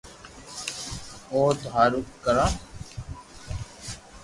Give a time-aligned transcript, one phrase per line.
[1.31, 2.47] او ٿو ھارو ڪرو